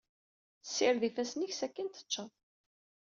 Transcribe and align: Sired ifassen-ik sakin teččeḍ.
Sired 0.69 1.03
ifassen-ik 1.09 1.53
sakin 1.55 1.87
teččeḍ. 1.89 2.31